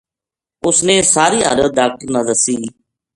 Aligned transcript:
اس 0.67 0.77
نے 0.87 0.95
ساری 1.15 1.39
حالت 1.47 1.69
ڈاکٹر 1.79 2.07
نا 2.13 2.21
دسی 2.27 2.55